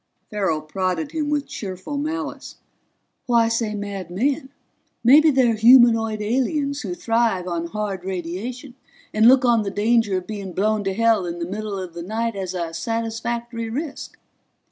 [0.31, 2.55] Farrell prodded him with cheerful malice.
[3.27, 4.49] "Why say mad men?
[5.03, 8.73] Maybe they're humanoid aliens who thrive on hard radiation
[9.13, 12.01] and look on the danger of being blown to hell in the middle of the
[12.01, 14.17] night as a satisfactory risk."